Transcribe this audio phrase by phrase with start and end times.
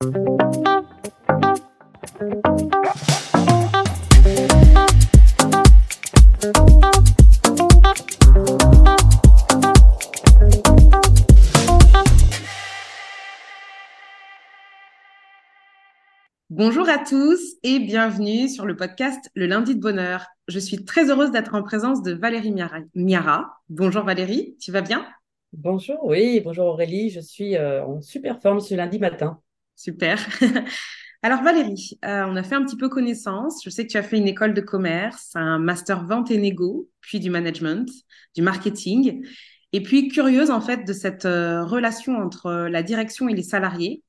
[0.00, 0.14] Bonjour
[16.88, 20.26] à tous et bienvenue sur le podcast Le lundi de bonheur.
[20.46, 22.54] Je suis très heureuse d'être en présence de Valérie
[22.94, 23.58] Miara.
[23.68, 25.04] Bonjour Valérie, tu vas bien?
[25.52, 29.40] Bonjour, oui, bonjour Aurélie, je suis euh, en super forme ce lundi matin.
[29.78, 30.18] Super.
[31.22, 33.62] Alors Valérie, euh, on a fait un petit peu connaissance.
[33.64, 36.90] Je sais que tu as fait une école de commerce, un master vente et négo,
[37.00, 37.88] puis du management,
[38.34, 39.24] du marketing.
[39.72, 44.02] Et puis curieuse en fait de cette euh, relation entre la direction et les salariés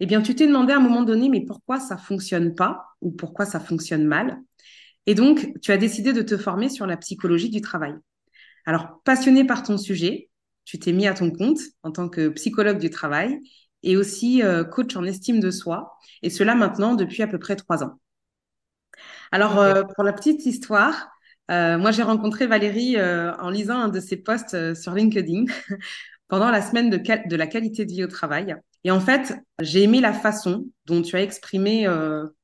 [0.00, 3.12] eh bien, tu t'es demandé à un moment donné, mais pourquoi ça fonctionne pas ou
[3.12, 4.36] pourquoi ça fonctionne mal?
[5.06, 7.94] Et donc, tu as décidé de te former sur la psychologie du travail.
[8.66, 10.28] Alors, passionné par ton sujet,
[10.64, 13.38] tu t'es mis à ton compte en tant que psychologue du travail
[13.82, 17.56] et aussi euh, coach en estime de soi, et cela maintenant depuis à peu près
[17.56, 17.98] trois ans.
[19.30, 21.10] Alors, euh, pour la petite histoire,
[21.50, 25.44] euh, moi j'ai rencontré Valérie en lisant un de ses posts sur LinkedIn
[26.28, 28.54] pendant la semaine de, de la qualité de vie au travail.
[28.84, 31.86] Et en fait, j'ai aimé la façon dont tu as exprimé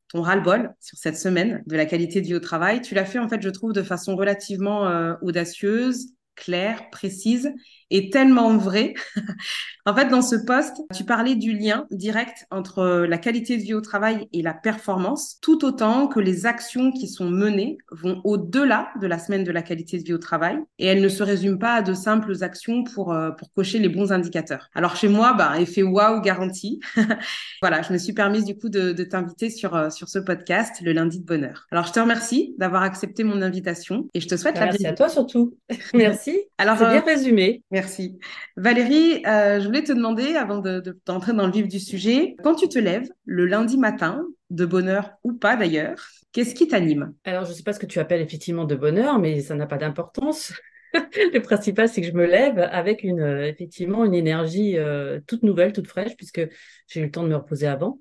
[0.09, 2.81] ton ras-le-bol sur cette semaine de la qualité de vie au travail.
[2.81, 6.09] Tu l'as fait, en fait, je trouve, de façon relativement audacieuse,
[6.39, 7.53] claire, précise
[7.91, 8.95] et tellement vrai.
[9.87, 13.75] en fait, dans ce poste, tu parlais du lien direct entre la qualité de vie
[13.75, 18.89] au travail et la performance, tout autant que les actions qui sont menées vont au-delà
[19.01, 21.59] de la semaine de la qualité de vie au travail et elles ne se résument
[21.59, 24.69] pas à de simples actions pour, euh, pour cocher les bons indicateurs.
[24.75, 26.81] Alors chez moi, bah, effet waouh garanti.
[27.63, 30.81] voilà, je me suis permise du coup de, de t'inviter sur, euh, sur ce podcast
[30.83, 31.67] le lundi de bonheur.
[31.71, 34.83] Alors je te remercie d'avoir accepté mon invitation et je te souhaite la bienvenue.
[34.83, 35.57] Merci à toi surtout.
[35.95, 36.28] Merci.
[36.59, 37.63] Alors, c'est bien euh, résumé.
[37.71, 38.19] Merci.
[38.57, 40.59] Valérie, euh, je voulais te demander, avant
[41.07, 45.13] d'entrer dans le vif du sujet, quand tu te lèves le lundi matin, de bonheur
[45.25, 45.97] ou pas d'ailleurs,
[46.33, 47.13] qu'est-ce qui t'anime?
[47.25, 49.67] Alors, je ne sais pas ce que tu appelles effectivement de bonheur, mais ça n'a
[49.67, 50.53] pas d'importance.
[50.95, 55.43] le principal, c'est que je me lève avec une, euh, effectivement une énergie euh, toute
[55.43, 56.41] nouvelle, toute fraîche, puisque
[56.87, 58.01] j'ai eu le temps de me reposer avant.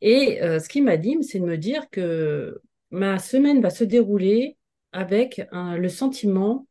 [0.00, 2.60] Et ce qui m'anime, c'est de me dire que
[2.90, 4.56] ma semaine va se dérouler
[4.90, 6.66] avec le sentiment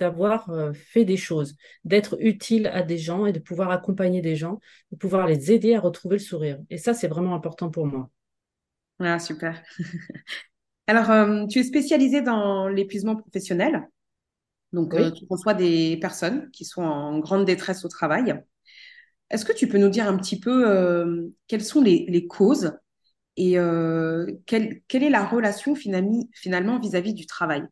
[0.00, 4.34] d'avoir euh, fait des choses, d'être utile à des gens et de pouvoir accompagner des
[4.34, 4.58] gens,
[4.90, 6.58] de pouvoir les aider à retrouver le sourire.
[6.70, 8.10] Et ça, c'est vraiment important pour moi.
[8.98, 9.62] Ah, super.
[10.86, 13.88] Alors, euh, tu es spécialisée dans l'épuisement professionnel.
[14.72, 18.34] Donc, euh, tu reçois des personnes qui sont en grande détresse au travail.
[19.28, 22.72] Est-ce que tu peux nous dire un petit peu quelles sont les, causes
[23.36, 23.52] et
[24.46, 27.64] quelle, quelle, est la relation finalement vis-à-vis du travail?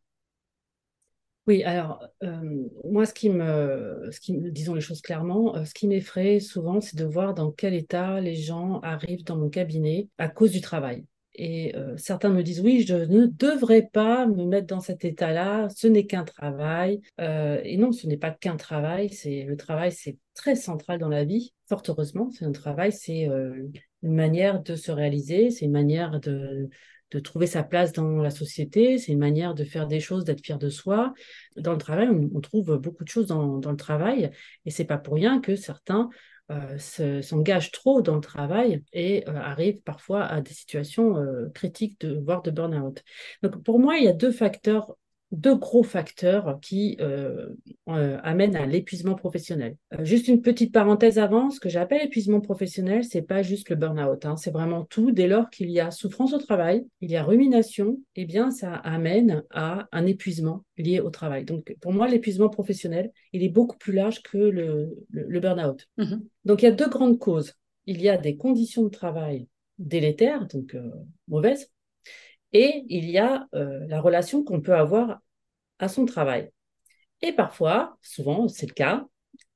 [1.48, 4.10] Oui, alors euh, moi, ce qui me,
[4.50, 8.20] disons les choses clairement, euh, ce qui m'effraie souvent, c'est de voir dans quel état
[8.20, 11.06] les gens arrivent dans mon cabinet à cause du travail.
[11.34, 15.70] Et euh, certains me disent oui, je ne devrais pas me mettre dans cet état-là.
[15.74, 17.00] Ce n'est qu'un travail.
[17.18, 19.08] et non, ce n'est pas qu'un travail.
[19.08, 21.54] C'est le travail, c'est très central dans la vie.
[21.66, 26.68] Fort heureusement, c'est un travail, c'est une manière de se réaliser, c'est une manière de
[27.10, 30.44] de trouver sa place dans la société, c'est une manière de faire des choses, d'être
[30.44, 31.14] fier de soi.
[31.56, 34.30] Dans le travail, on, trouve beaucoup de choses dans, le travail,
[34.66, 36.10] et c'est pas pour rien que certains
[36.50, 36.78] euh,
[37.22, 42.18] s'engagent trop dans le travail et euh, arrivent parfois à des situations euh, critiques, de,
[42.18, 43.02] voire de burn-out.
[43.42, 44.96] Donc pour moi, il y a deux facteurs
[45.30, 47.48] deux gros facteurs qui euh,
[47.88, 49.76] euh, amènent à l'épuisement professionnel.
[49.92, 53.76] Euh, juste une petite parenthèse avant, ce que j'appelle épuisement professionnel, c'est pas juste le
[53.76, 55.10] burn-out, hein, c'est vraiment tout.
[55.10, 58.74] Dès lors qu'il y a souffrance au travail, il y a rumination, eh bien ça
[58.74, 61.44] amène à un épuisement lié au travail.
[61.44, 65.86] Donc pour moi, l'épuisement professionnel, il est beaucoup plus large que le, le, burn-out.
[65.98, 66.20] Mm-hmm.
[66.46, 67.54] Donc il y a deux grandes causes.
[67.86, 69.46] Il y a des conditions de travail
[69.78, 70.76] délétères, donc
[71.28, 71.70] mauvaises,
[72.52, 75.20] et il y a euh, la relation qu'on peut avoir
[75.78, 76.50] à son travail.
[77.22, 79.06] Et parfois, souvent c'est le cas,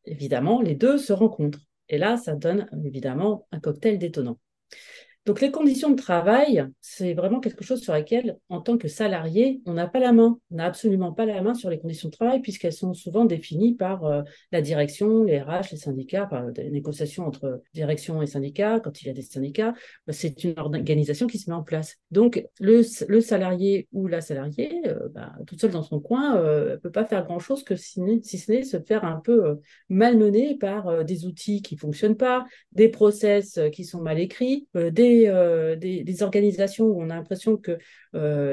[0.04, 1.60] évidemment, les deux se rencontrent.
[1.88, 4.38] Et là, ça donne évidemment un cocktail détonnant.
[5.24, 9.60] Donc les conditions de travail, c'est vraiment quelque chose sur laquelle, en tant que salarié,
[9.66, 10.40] on n'a pas la main.
[10.50, 13.74] On n'a absolument pas la main sur les conditions de travail puisqu'elles sont souvent définies
[13.74, 18.80] par euh, la direction, les RH, les syndicats, par des négociations entre direction et syndicats.
[18.80, 19.74] Quand il y a des syndicats,
[20.08, 21.98] bah, c'est une organisation qui se met en place.
[22.10, 26.76] Donc le, salarié ou la salariée, euh, bah, toute seule dans son coin, ne euh,
[26.78, 31.04] peut pas faire grand-chose que si, si, ce n'est se faire un peu malmener par
[31.04, 36.86] des outils qui fonctionnent pas, des process qui sont mal écrits, des des, des, organisations
[36.86, 37.78] où on a l'impression que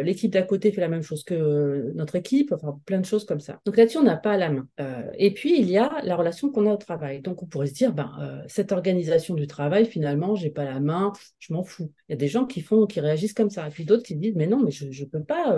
[0.03, 3.39] l'équipe d'à côté fait la même chose que notre équipe, enfin plein de choses comme
[3.39, 3.59] ça.
[3.65, 4.67] Donc là-dessus, on n'a pas la main.
[5.17, 7.21] et puis, il y a la relation qu'on a au travail.
[7.21, 11.11] Donc on pourrait se dire, ben, cette organisation du travail, finalement, j'ai pas la main,
[11.39, 11.91] je m'en fous.
[12.07, 13.67] Il y a des gens qui font, qui réagissent comme ça.
[13.67, 15.57] Et puis d'autres qui disent, mais non, mais je ne peux pas,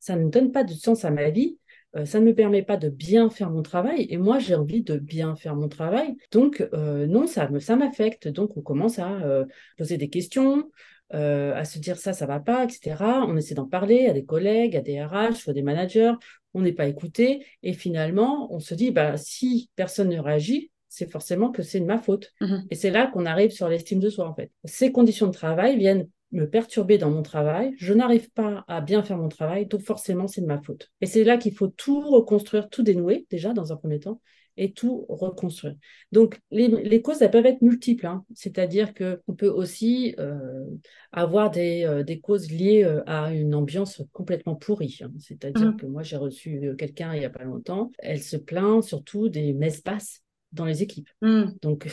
[0.00, 1.58] ça ne donne pas de sens à ma vie.
[1.96, 4.82] Euh, ça ne me permet pas de bien faire mon travail et moi j'ai envie
[4.82, 6.16] de bien faire mon travail.
[6.32, 8.28] Donc euh, non, ça me ça m'affecte.
[8.28, 9.44] Donc on commence à euh,
[9.76, 10.70] poser des questions,
[11.10, 12.96] à se dire ça, ça va pas, etc.
[13.26, 16.12] On essaie d'en parler à des collègues, à des RH, à des managers.
[16.52, 21.10] On n'est pas écouté et finalement on se dit bah si personne ne réagit, c'est
[21.10, 22.32] forcément que c'est de ma faute.
[22.40, 24.50] Mmh et c'est là qu'on arrive sur l'estime de soi en fait.
[24.64, 29.02] Ces conditions de travail viennent me perturber dans mon travail, je n'arrive pas à bien
[29.02, 30.90] faire mon travail, donc forcément c'est de ma faute.
[31.00, 34.20] Et c'est là qu'il faut tout reconstruire, tout dénouer déjà dans un premier temps,
[34.58, 35.76] et tout reconstruire.
[36.12, 38.24] Donc les, causes, elles peuvent être multiples, hein.
[38.34, 40.66] c'est-à-dire qu'on peut aussi euh,
[41.12, 44.98] avoir des, euh, des, causes liées euh, à une ambiance complètement pourrie.
[45.02, 45.12] Hein.
[45.18, 45.76] C'est-à-dire mmh.
[45.76, 49.54] que moi j'ai reçu quelqu'un il n'y a pas longtemps, elle se plaint surtout des
[49.54, 50.22] messes basses
[50.52, 51.08] dans les équipes.
[51.22, 51.52] Mmh.
[51.62, 51.88] Donc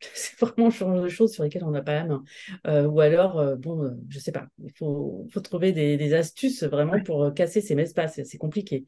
[0.14, 2.24] c'est vraiment le genre de choses sur lesquelles on n'a pas la main.
[2.66, 6.14] Euh, ou alors, euh, bon, euh, je sais pas, il faut, faut trouver des, des,
[6.14, 8.20] astuces vraiment pour casser ces espaces.
[8.24, 8.84] C'est compliqué.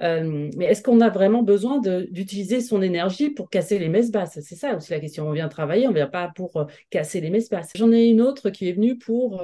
[0.00, 1.80] mais est-ce qu'on a vraiment besoin
[2.10, 5.28] d'utiliser son énergie pour casser les messes basses C'est ça aussi la question.
[5.28, 7.70] On vient travailler, on vient pas pour casser les messes basses.
[7.76, 9.42] J'en ai une autre qui est venue pour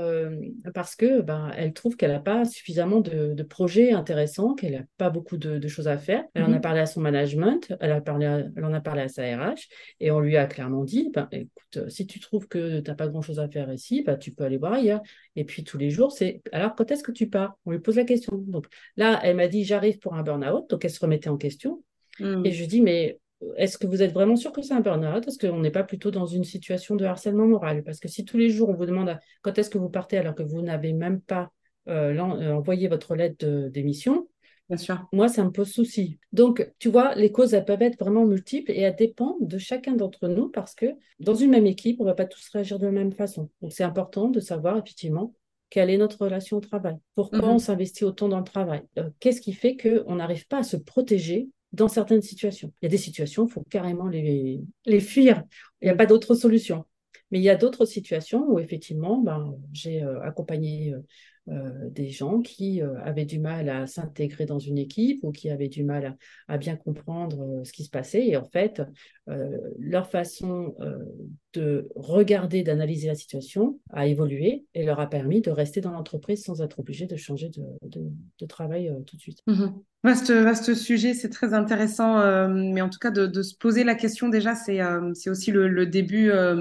[0.75, 4.85] parce que ben, elle trouve qu'elle n'a pas suffisamment de, de, projets intéressants, qu'elle n'a
[4.99, 6.25] pas beaucoup de, de, choses à faire.
[6.35, 9.03] Elle en a mmh parlé à son management, elle, a parlé elle en a parlé
[9.03, 9.69] à sa RH,
[10.01, 12.95] et on lui a clairement dit ben, écoute, euh, si tu trouves que tu n'as
[12.95, 15.01] pas grand-chose à faire ici, ben, tu peux aller voir ailleurs.
[15.37, 17.57] Et puis tous les jours, c'est alors quand est-ce que tu pars?
[17.65, 18.37] On lui pose la question.
[18.37, 18.67] Donc
[18.97, 21.83] là, elle m'a dit j'arrive pour un burn-out, donc elle se remettait en question.
[22.19, 22.45] Hmm.
[22.45, 23.19] Et je dis mais
[23.57, 25.27] est-ce que vous êtes vraiment sûr que c'est un burn-out?
[25.27, 27.83] Est-ce qu'on n'est pas plutôt dans une situation de harcèlement moral?
[27.83, 30.35] Parce que si tous les jours on vous demande quand est-ce que vous partez alors
[30.35, 31.51] que vous n'avez même pas
[31.89, 34.29] euh, euh, envoyé votre lettre d'émission,
[34.71, 35.05] Bien sûr.
[35.13, 36.21] Moi, ça me pose souci.
[36.33, 39.95] Donc, tu vois, les causes, elles peuvent être vraiment multiples et elles dépendent de chacun
[39.95, 40.87] d'entre nous parce que
[41.19, 43.51] dans une même équipe, on ne va pas tous réagir de la même façon.
[43.63, 45.35] Donc, c'est important de savoir effectivement
[45.71, 46.97] quelle est notre relation au travail.
[47.17, 47.49] Pourquoi mhm.
[47.49, 48.83] on s'investit autant dans le travail?
[48.99, 52.73] Euh, Qu'est-ce qui fait qu'on n'arrive pas à se protéger dans certaines situations?
[52.81, 55.43] Il y a des situations, il faut carrément les, les fuir.
[55.83, 56.85] Il n'y a pas d'autre solution.
[57.33, 61.01] Mais il y a d'autres situations où effectivement, ben, j'ai euh, accompagné euh,
[61.47, 65.69] des gens qui euh, avaient du mal à s'intégrer dans une équipe ou qui avaient
[65.69, 66.17] du mal
[66.49, 68.27] à, bien comprendre euh, ce qui se passait.
[68.27, 68.83] Et en fait,
[69.79, 70.75] leur façon
[71.53, 76.45] de regarder, d'analyser la situation a évolué et leur a permis de rester dans l'entreprise
[76.45, 79.43] sans être obligé de changer de, travail tout de suite.
[79.47, 79.69] Mmh
[80.03, 83.95] Vaste, vaste sujet, c'est très intéressant, euh, mais en tout cas de, se poser la
[83.95, 86.57] question déjà, c'est euh, aussi le, début euh,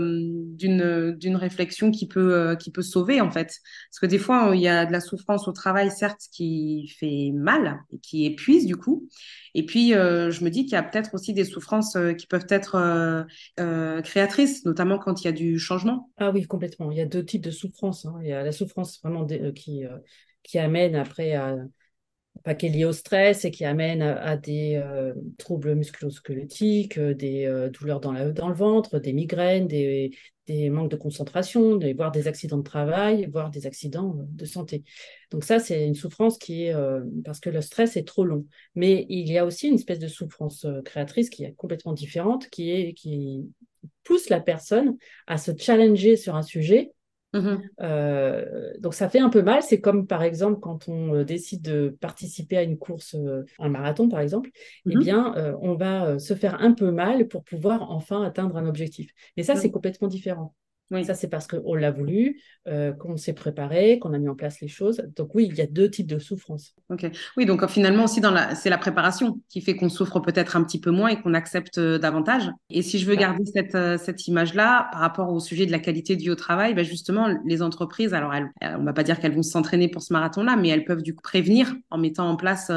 [0.58, 4.60] d'une réflexion qui peut euh, qui peut sauver en fait, parce que des fois il
[4.60, 8.76] y a de la souffrance au travail certes qui fait mal et qui épuise du
[8.76, 9.08] coup,
[9.56, 13.26] et puis je me dis qu'il y a peut-être aussi des souffrances qui peuvent être
[14.04, 16.10] créatrices, notamment quand il y a du changement.
[16.18, 18.16] Ah oui complètement, il y a deux types de souffrances, hein.
[18.22, 19.84] il y a la souffrance vraiment qui
[20.44, 21.56] qui amène après à
[22.44, 27.14] pas qui est lié au stress et qui amène à, des euh, troubles musculosquelettiques, euh,
[27.14, 30.12] des euh, douleurs dans, le ventre, des migraines, des,
[30.72, 34.84] manques de concentration, des, voire des accidents de travail, voire des accidents de santé.
[35.30, 36.76] Donc ça, c'est une souffrance qui est
[37.24, 38.48] parce que le stress est trop long.
[38.74, 42.96] Mais il y a aussi une espèce de souffrance créatrice qui est complètement différente, qui
[42.96, 43.48] qui
[44.04, 44.98] pousse la personne
[45.28, 46.94] à se challenger sur un sujet
[47.32, 49.62] Mmh euh, donc ça fait un peu mal.
[49.62, 53.70] C'est comme par exemple quand on euh, décide de participer à une course, euh, un
[53.70, 54.50] marathon par exemple,
[54.90, 58.66] eh mmh bien on va se faire un peu mal pour pouvoir enfin atteindre un
[58.66, 59.12] objectif.
[59.38, 60.56] Mais ça, c'est complètement différent.
[60.92, 61.06] Oui.
[61.06, 64.60] Ça, c'est parce qu'on l'a voulu, euh, qu'on s'est préparé, qu'on a mis en place
[64.62, 65.04] les choses.
[65.16, 66.74] Donc oui, il y a deux types de souffrance.
[66.90, 67.10] Ok.
[67.38, 68.56] Oui, donc finalement aussi, dans la...
[68.56, 71.78] c'est la préparation qui fait qu'on souffre peut-être un petit peu moins et qu'on accepte
[71.78, 72.50] euh, davantage.
[72.70, 75.80] Et si je veux garder cette, euh, cette image-là par rapport au sujet de la
[75.80, 79.20] qualité de vie au travail, ben justement, les entreprises, alors elles, on va pas dire
[79.20, 82.36] qu'elles vont s'entraîner pour ce marathon-là, mais elles peuvent du coup prévenir en mettant en
[82.36, 82.72] place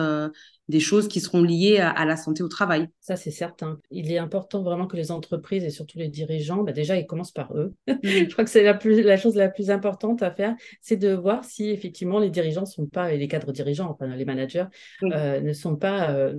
[0.68, 2.88] des choses qui seront liées à, la santé au travail.
[3.00, 3.78] Ça, c'est certain.
[3.90, 7.32] Il est important vraiment que les entreprises et surtout les dirigeants, bah déjà, ils commencent
[7.32, 7.74] par eux.
[8.02, 11.12] je crois que c'est la, plus, la chose la plus importante à faire, c'est de
[11.12, 14.66] voir si effectivement les dirigeants sont pas, et les cadres dirigeants, enfin les managers,
[15.02, 16.34] euh, ne sont pas euh,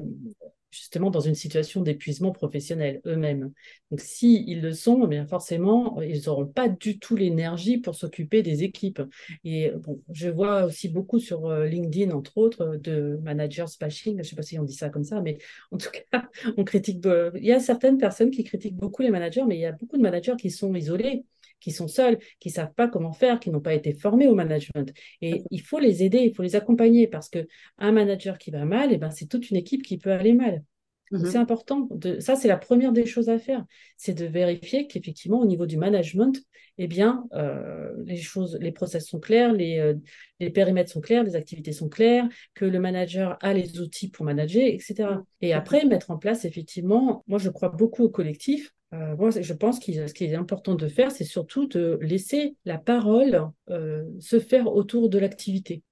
[0.73, 3.51] justement dans une situation d'épuisement professionnel eux-mêmes.
[3.91, 7.95] Donc s'ils ils le sont, eh bien forcément, ils n'auront pas du tout l'énergie pour
[7.95, 9.01] s'occuper des équipes.
[9.43, 14.19] Et bon, je vois aussi beaucoup sur euh, LinkedIn, entre autres, de managers bashing, je
[14.19, 15.37] ne sais pas si on dit ça comme ça, mais
[15.71, 17.05] en tout cas, on critique.
[17.35, 19.97] Il y a certaines personnes qui critiquent beaucoup les managers, mais il y a beaucoup
[19.97, 21.25] de managers qui sont isolés
[21.63, 24.35] qui sont seuls, qui ne savent pas comment faire, qui n'ont pas été formés au
[24.35, 24.93] management.
[25.21, 28.89] Et il faut les aider, il faut les accompagner parce qu'un manager qui va mal,
[28.91, 30.63] eh ben, c'est toute une équipe qui peut aller mal.
[31.11, 31.25] Mhm.
[31.25, 31.87] C'est important.
[31.91, 33.65] De, ça, c'est la première des choses à faire.
[33.95, 36.37] C'est de vérifier qu'effectivement, au niveau du management,
[36.77, 39.93] eh bien, euh, les choses, les process sont clairs, les, euh,
[40.39, 44.25] les, périmètres sont clairs, les activités sont claires, que le manager a les outils pour
[44.25, 45.09] manager, etc.
[45.41, 48.73] Et après, mettre en place, effectivement, moi, je crois beaucoup au collectif.
[48.93, 52.55] Euh, moi, je pense que ce qui est important de faire, c'est surtout de laisser
[52.65, 55.83] la parole euh, se faire autour de l'activité.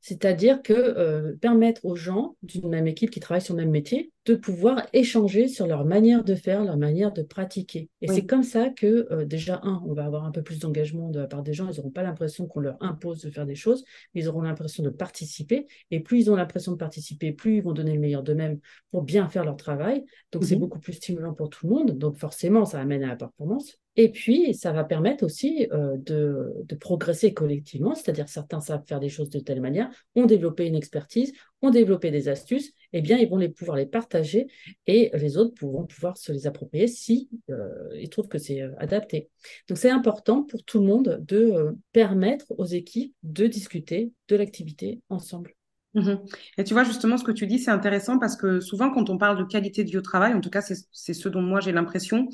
[0.00, 4.10] C'est-à-dire que euh, permettre aux gens d'une même équipe qui travaillent sur le même métier
[4.24, 7.88] de pouvoir échanger sur leur manière de faire, leur manière de pratiquer.
[8.00, 11.18] Et c'est comme ça que, déjà, un, on va avoir un peu plus d'engagement de
[11.18, 11.68] la part des gens.
[11.68, 13.84] Ils n'auront pas l'impression qu'on leur impose de faire des choses,
[14.14, 15.66] mais ils auront l'impression de participer.
[15.90, 18.60] Et plus ils ont l'impression de participer, plus ils vont donner le meilleur d'eux-mêmes
[18.92, 20.04] pour bien faire leur travail.
[20.30, 20.60] Donc, c'est mhm.
[20.60, 21.98] beaucoup plus stimulant pour tout le monde.
[21.98, 23.78] Donc, forcément, ça amène à la performance.
[23.96, 29.00] Et puis, ça va permettre aussi euh, de, de, progresser collectivement, c'est-à-dire certains savent faire
[29.00, 33.18] des choses de telle manière, ont développé une expertise, ont développé des astuces, eh bien,
[33.18, 34.46] ils vont les pouvoir les partager
[34.86, 38.72] et les autres pourront pouvoir se les approprier si euh, ils trouvent que c'est euh,
[38.78, 39.28] adapté.
[39.68, 45.00] Donc, c'est important pour tout le monde de permettre aux équipes de discuter de l'activité
[45.10, 45.54] ensemble.
[45.94, 46.14] Mmh
[46.56, 49.18] et tu vois, justement, ce que tu dis, c'est intéressant parce que souvent, quand on
[49.18, 51.72] parle de qualité de vie au travail, en tout cas, c'est ce dont moi j'ai
[51.72, 52.28] l'impression,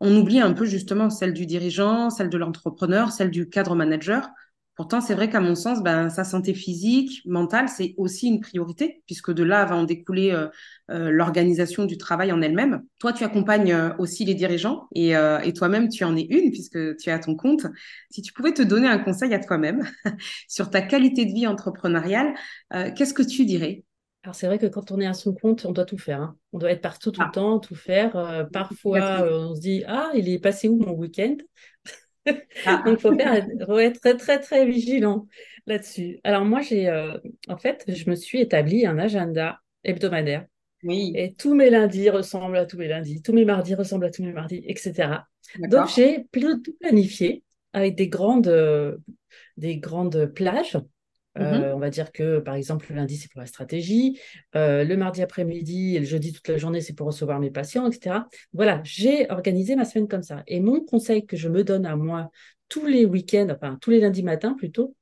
[0.00, 4.30] on oublie un peu justement celle du dirigeant, celle de l'entrepreneur, celle du cadre manager.
[4.74, 9.02] Pourtant, c'est vrai qu'à mon sens, ben, sa santé physique, mentale, c'est aussi une priorité,
[9.04, 10.48] puisque de là va en découler euh,
[10.90, 12.82] euh, l'organisation du travail en elle-même.
[12.98, 16.96] Toi, tu accompagnes euh, aussi les dirigeants et, et toi-même, tu en es une, puisque
[16.96, 17.66] tu es à ton compte.
[18.10, 19.82] Si tu pouvais te donner un conseil à toi-même
[20.48, 22.34] sur ta qualité de vie entrepreneuriale,
[22.70, 23.84] qu'est-ce que tu dirais?
[24.24, 26.20] Alors c'est vrai que quand on est à son compte, on doit tout faire.
[26.20, 26.36] Hein.
[26.52, 27.32] On doit être partout tout le ah.
[27.32, 28.48] temps, tout faire.
[28.52, 31.36] Parfois, on se dit ah il est passé où mon week-end?
[32.66, 32.82] Ah.
[32.84, 35.26] Donc il faut, être très très très vigilant
[35.66, 36.20] là-dessus.
[36.24, 40.46] Alors moi j'ai euh, en fait je me suis établi un agenda hebdomadaire.
[40.84, 41.12] Oui.
[41.14, 44.24] Et tous mes lundis ressemblent à tous mes lundis, tous mes mardis ressemblent à tous
[44.24, 45.20] mes mardis, etc.
[45.58, 48.98] Donc j'ai tout planifié avec des grandes
[49.56, 50.78] des grandes plages
[51.36, 54.20] Mmh euh, on va dire que, par exemple, le lundi, c'est pour la stratégie.
[54.54, 57.90] Euh, le mardi après-midi et le jeudi toute la journée, c'est pour recevoir mes patients,
[57.90, 58.26] etc.
[58.52, 60.42] Voilà, j'ai organisé ma semaine comme ça.
[60.46, 62.30] Et mon conseil que je me donne à moi
[62.68, 64.94] tous les week-ends, enfin tous les lundis matins plutôt,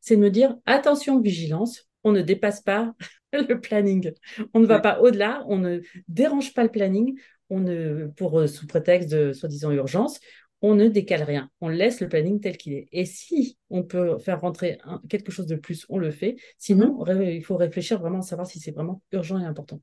[0.00, 2.94] c'est de me dire attention, vigilance, on ne dépasse pas
[3.32, 4.12] le planning.
[4.52, 7.18] On ne va pas au-delà, on ne dérange pas le planning.
[7.48, 10.20] On ne, pour euh, sous prétexte de soi-disant urgence,
[10.62, 12.88] on ne décale rien, on laisse le planning tel qu'il est.
[12.92, 16.36] Et si on peut faire rentrer quelque chose de plus, on le fait.
[16.58, 17.22] Sinon, mhm.
[17.22, 19.80] il faut réfléchir vraiment à savoir si c'est vraiment urgent et important.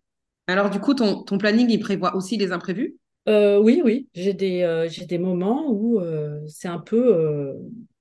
[0.48, 2.96] Alors du coup, ton, planning, il prévoit aussi les imprévus?
[3.28, 4.08] Euh, Oui, oui.
[4.14, 7.54] J'ai des, euh, des moments où euh, c'est un peu,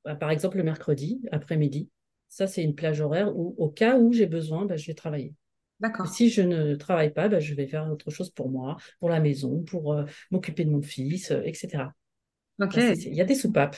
[0.05, 1.89] bah, par exemple, le mercredi après-midi.
[2.29, 5.35] Ça, c'est une plage horaire où, au cas où j'ai besoin, bah, je vais travailler.
[5.81, 6.07] D'accord.
[6.07, 9.21] Si je ne travaille pas, bah, je vais faire autre chose pour moi, pour la
[9.21, 9.97] maison, pour
[10.31, 11.87] m'occuper de mon fils, etc.
[12.61, 12.77] Ok.
[12.77, 13.77] Il y a des soupapes.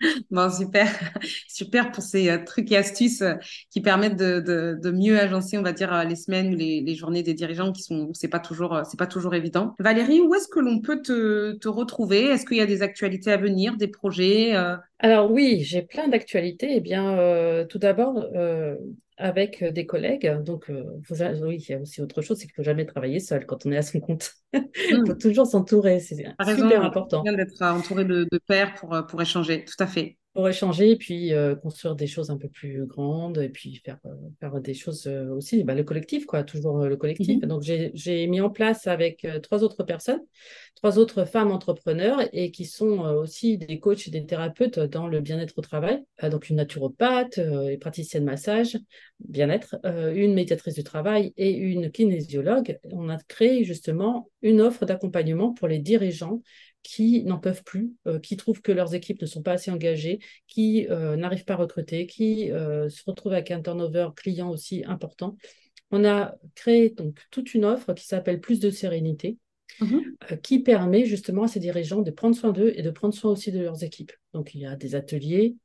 [0.30, 0.86] Bon, super,
[1.48, 3.34] super pour ces euh, trucs et astuces euh,
[3.70, 6.94] qui permettent de, de, mieux agencer, on va dire, euh, les semaines ou les, les,
[6.94, 9.74] journées des dirigeants qui sont, c'est pas toujours, c'est pas toujours évident.
[9.78, 12.24] Valérie, où est-ce que l'on peut te, te retrouver?
[12.26, 14.54] Est-ce qu'il y a des actualités à venir, des projets
[14.98, 16.68] Alors oui, j'ai plein d'actualités.
[16.76, 18.24] Eh bien, tout d'abord,
[19.20, 20.28] avec des collègues.
[20.42, 20.70] Donc,
[21.04, 23.46] faut, oui, il y a aussi autre chose, c'est qu'il ne faut jamais travailler seul
[23.46, 24.32] quand on est à son compte.
[24.52, 25.18] il faut mmh.
[25.18, 27.22] toujours s'entourer, c'est super important.
[27.24, 30.92] C'est bien d'être entouré de, de pairs pour, pour échanger, tout à fait pour échanger
[30.92, 34.60] et puis euh, construire des choses un peu plus grandes et puis faire, euh, faire
[34.60, 37.42] des choses euh, aussi, bah, le collectif, quoi, toujours le collectif.
[37.42, 37.48] Mhm.
[37.48, 40.20] Donc, j'ai mis en place avec trois autres personnes,
[40.76, 45.20] trois autres femmes entrepreneurs et qui sont aussi des coachs et des thérapeutes dans le
[45.20, 46.04] bien-être au travail.
[46.30, 48.78] donc, une naturopathe, et praticienne massage,
[49.18, 52.78] bien-être, une médiatrice du travail et une kinésiologue.
[52.92, 56.42] On a créé justement une offre d'accompagnement pour les dirigeants
[56.82, 60.18] qui n'en peuvent plus, euh, qui trouvent que leurs équipes ne sont pas assez engagées,
[60.46, 64.84] qui euh, n'arrivent pas à recruter, qui euh, se retrouvent avec un turnover client aussi
[64.86, 65.36] important.
[65.90, 69.38] On a créé donc toute une offre qui s'appelle Plus de sérénité,
[69.80, 69.98] mmh
[70.42, 73.50] qui permet justement à ces dirigeants de prendre soin d'eux et de prendre soin aussi
[73.50, 74.12] de leurs équipes.
[74.34, 75.56] Donc il y a des ateliers,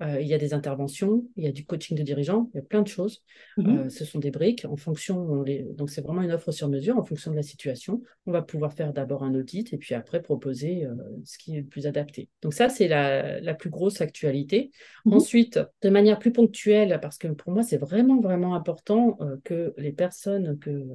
[0.00, 2.60] euh, il y a des interventions, il y a du coaching de dirigeants, il y
[2.60, 3.22] a plein de choses.
[3.56, 3.78] Mhm.
[3.78, 7.04] Euh, ce sont des briques en fonction, donc c'est vraiment une offre sur mesure en
[7.04, 8.02] fonction de la situation.
[8.26, 11.60] On va pouvoir faire d'abord un audit et puis après proposer euh, ce qui est
[11.60, 12.28] le plus adapté.
[12.42, 14.70] Donc ça, c'est la, plus grosse actualité.
[15.04, 15.14] Mhm.
[15.14, 19.90] Ensuite, de manière plus ponctuelle, parce que pour moi, c'est vraiment, vraiment important que les
[19.90, 20.86] personnes que,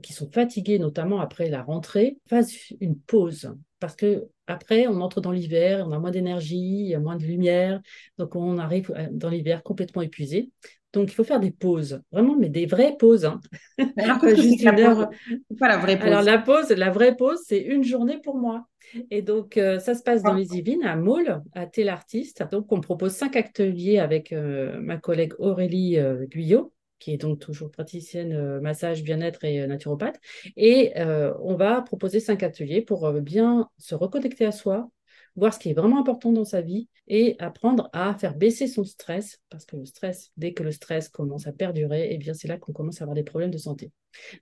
[0.00, 3.52] qui sont fatiguées, notamment après la rentrée, fassent une pause
[3.82, 7.16] parce que après, on entre dans l'hiver, on a moins d'énergie, il y a moins
[7.16, 7.80] de lumière,
[8.16, 10.50] donc on arrive dans l'hiver complètement épuisé.
[10.92, 13.24] Donc, il faut faire des pauses, vraiment, mais des vraies pauses.
[13.24, 13.40] Hein.
[13.96, 15.10] Alors, pas juste une heure.
[15.58, 16.06] Pas la vraie pause?
[16.06, 18.66] Alors, la pause, la vraie pause, c'est une journée pour moi.
[19.10, 20.38] Et donc, euh, ça se passe dans ah.
[20.38, 22.44] les Yvelines, à Maule, à Tel Artiste.
[22.52, 27.40] Donc, on propose cinq ateliers avec euh, ma collègue Aurélie euh, Guyot, qui est donc
[27.40, 30.20] toujours praticienne massage, bien-être et naturopathe.
[30.56, 34.90] Et on va proposer cinq ateliers pour bien se reconnecter à soi,
[35.36, 38.84] voir ce qui est vraiment important dans sa vie et apprendre à faire baisser son
[38.84, 42.48] stress, parce que le stress, dès que le stress commence à perdurer, eh bien c'est
[42.48, 43.90] là qu'on commence à avoir des problèmes de santé.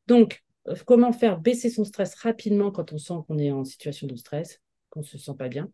[0.07, 4.07] Donc, euh, comment faire baisser son stress rapidement quand on sent qu'on est en situation
[4.07, 5.71] de stress, qu'on ne se sent pas bien?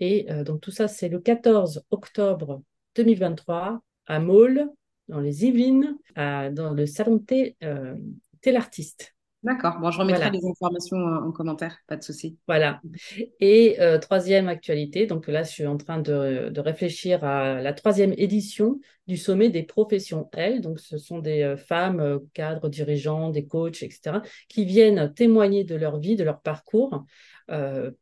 [0.00, 2.62] Et euh, donc tout ça, c'est le 14 octobre
[2.94, 4.68] 2023 à Maule,
[5.08, 7.24] dans les Yvelines, dans le salon
[7.62, 7.94] euh,
[8.46, 9.14] l'artiste.
[9.44, 9.78] D'accord.
[9.78, 12.36] Bon, je remettrai les informations en commentaire, pas de souci.
[12.48, 12.80] Voilà.
[13.38, 18.12] Et euh, troisième actualité, donc là, je suis en train de, réfléchir à la troisième
[18.16, 20.60] édition du sommet des professions L.
[20.60, 25.62] Donc, ce sont des euh, femmes, euh, cadres, dirigeants, des coachs, etc., qui viennent témoigner
[25.62, 27.04] de leur vie, de leur parcours,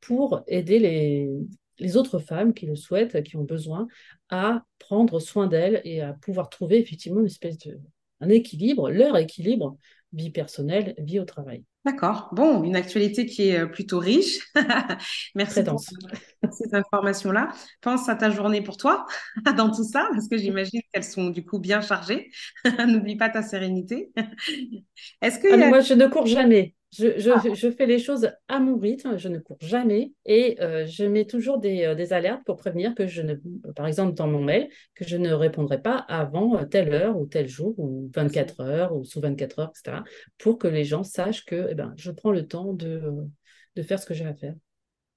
[0.01, 1.31] pour aider les,
[1.78, 3.87] les autres femmes qui le souhaitent, qui ont besoin,
[4.30, 7.78] à prendre soin d'elles et à pouvoir trouver effectivement une espèce de
[8.21, 9.76] un équilibre, leur équilibre
[10.12, 11.62] vie personnelle, vie au travail.
[11.85, 12.30] D'accord.
[12.33, 14.38] Bon, une actualité qui est euh, plutôt riche.
[15.35, 17.52] Merci pour ces informations-là.
[17.80, 19.06] Pense à ta journée pour toi
[19.56, 22.30] dans tout ça, parce que j'imagine qu'elles sont du coup bien chargées.
[22.88, 24.11] N'oublie pas ta sérénité.
[25.23, 26.75] Est-ce que ah, moi, je ne cours jamais.
[26.99, 27.43] Ah.
[27.53, 31.25] Je, fais les choses à mon rythme, je ne cours jamais et euh, je mets
[31.25, 33.35] toujours euh, des, alertes pour prévenir que je ne,
[33.75, 37.26] par exemple dans mon mail, que je ne répondrai pas avant euh, telle heure ou
[37.26, 40.03] tel jour ou 24 heures ou sous 24 heures, etc.
[40.38, 43.03] pour que les gens sachent que eh ben, je prends le temps de,
[43.75, 44.55] de faire ce que j'ai à faire.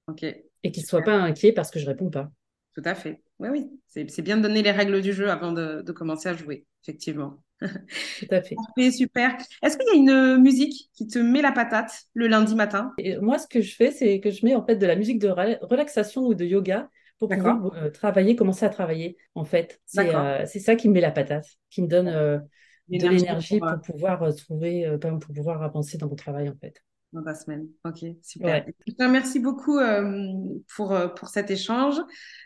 [0.07, 0.23] Ok.
[0.23, 2.29] Et qu'ils ne soient pas inquiets parce que je ne réponds pas.
[2.75, 3.21] Tout à fait.
[3.39, 3.69] Oui, oui.
[3.87, 7.41] C'est bien de donner les règles du jeu avant de, de commencer à jouer, effectivement.
[7.61, 8.55] Tout à fait.
[8.91, 9.37] super.
[9.61, 12.93] Est-ce qu'il y a une musique qui te met la patate le lundi matin?
[13.21, 15.29] Moi, ce que je fais, c'est que je mets en fait de la musique de
[15.29, 19.17] relaxation ou de yoga pour pouvoir euh, travailler, commencer à travailler.
[19.35, 22.39] En fait, euh, c'est ça qui me met la patate, qui me donne euh,
[22.87, 26.81] de l'énergie pour, pouvoir trouver, pour pouvoir avancer dans mon travail en fait
[27.13, 27.67] dans ta semaine.
[27.85, 28.65] Ok, super.
[28.99, 30.37] Merci beaucoup euh,
[30.75, 31.95] pour, euh, pour cet échange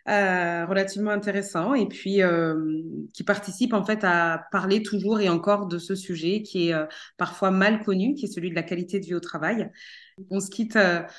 [0.08, 2.21] euh, relativement intéressant et puis
[3.13, 6.76] qui participe en fait à parler toujours et encore de ce sujet qui est
[7.17, 9.69] parfois mal connu, qui est celui de la qualité de vie au travail.
[10.30, 10.78] On se quitte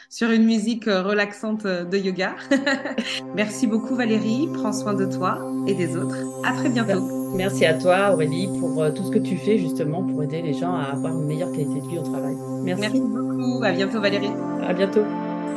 [0.09, 2.37] sur une musique relaxante de yoga.
[3.35, 6.17] Merci beaucoup Valérie, prends soin de toi et des autres.
[6.45, 7.01] À très bientôt.
[7.01, 10.55] Merci à toi, Aurélie, pour euh, tout ce que tu fais justement pour aider les
[10.55, 12.37] gens à avoir une meilleure qualité de vie au travail.
[12.62, 12.81] Merci.
[12.83, 13.62] Merci beaucoup.
[13.62, 14.31] À bientôt, Valérie.
[14.66, 15.05] À bientôt.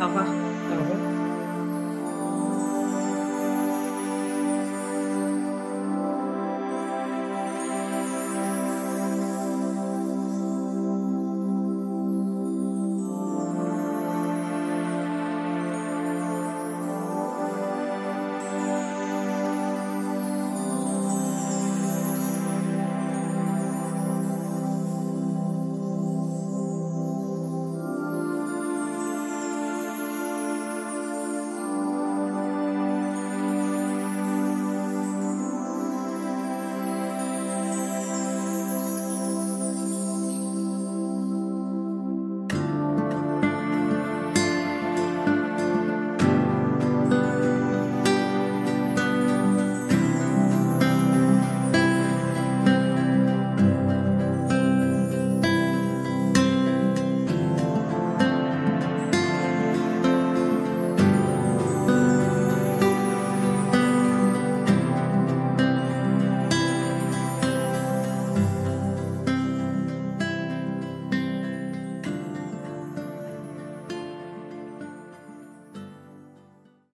[0.01, 0.46] Au revoir.